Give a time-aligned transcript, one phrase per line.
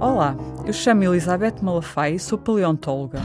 [0.00, 3.20] Olá, eu chamo Elizabeth Malafaia e sou paleontóloga.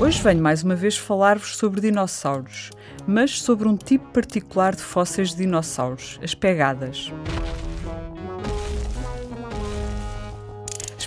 [0.00, 2.70] Hoje venho mais uma vez falar-vos sobre dinossauros,
[3.06, 7.12] mas sobre um tipo particular de fósseis de dinossauros, as pegadas.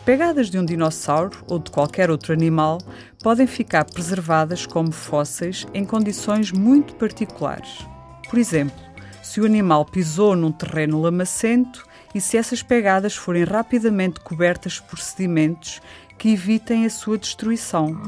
[0.05, 2.77] Pegadas de um dinossauro ou de qualquer outro animal
[3.23, 7.85] podem ficar preservadas como fósseis em condições muito particulares.
[8.29, 8.79] Por exemplo,
[9.23, 14.99] se o animal pisou num terreno lamacento e se essas pegadas forem rapidamente cobertas por
[14.99, 15.81] sedimentos
[16.17, 17.99] que evitem a sua destruição.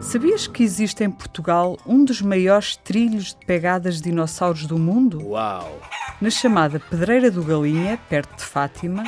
[0.00, 5.22] Sabias que existe em Portugal um dos maiores trilhos de pegadas de dinossauros do mundo?
[5.28, 5.80] Uau!
[6.20, 9.04] Na chamada Pedreira do Galinha, perto de Fátima,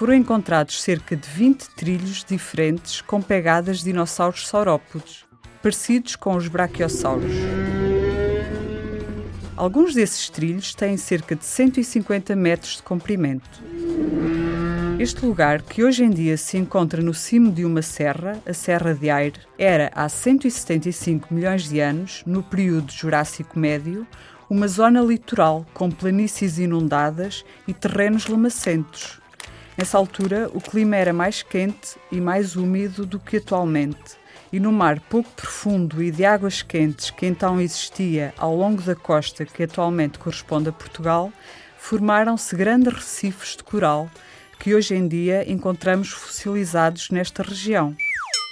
[0.00, 5.26] foram encontrados cerca de 20 trilhos diferentes com pegadas de dinossauros saurópodes,
[5.62, 7.30] parecidos com os braquiosauros.
[9.54, 13.62] Alguns desses trilhos têm cerca de 150 metros de comprimento.
[14.98, 18.94] Este lugar, que hoje em dia se encontra no cimo de uma serra, a Serra
[18.94, 24.06] de Aire, era há 175 milhões de anos, no período Jurássico Médio,
[24.48, 29.19] uma zona litoral com planícies inundadas e terrenos lamacentos.
[29.76, 34.20] Nessa altura, o clima era mais quente e mais úmido do que atualmente
[34.52, 38.96] e no mar pouco profundo e de águas quentes que então existia ao longo da
[38.96, 41.32] costa que atualmente corresponde a Portugal,
[41.78, 44.10] formaram-se grandes recifes de coral
[44.58, 47.96] que hoje em dia encontramos fossilizados nesta região.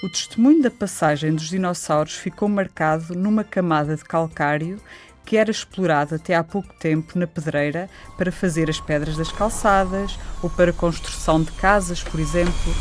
[0.02, 4.80] O testemunho da passagem dos dinossauros ficou marcado numa camada de calcário
[5.28, 10.18] que era explorado até há pouco tempo na pedreira para fazer as pedras das calçadas
[10.42, 12.72] ou para construção de casas, por exemplo.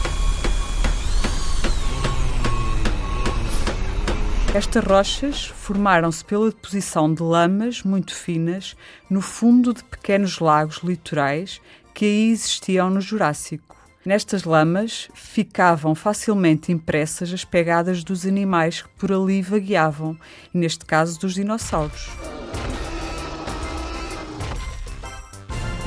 [4.55, 8.77] Estas rochas formaram-se pela deposição de lamas muito finas
[9.09, 11.59] no fundo de pequenos lagos litorais
[11.93, 13.75] que aí existiam no Jurássico.
[14.05, 20.17] Nestas lamas ficavam facilmente impressas as pegadas dos animais que por ali vagueavam,
[20.53, 22.07] neste caso dos dinossauros.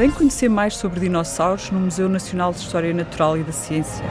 [0.00, 4.03] Vem conhecer mais sobre dinossauros no Museu Nacional de História Natural e da Ciência.